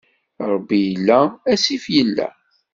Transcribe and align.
Ṛebbi 0.51 0.79
illa, 0.91 1.19
asif 1.51 1.85
illa. 2.01 2.27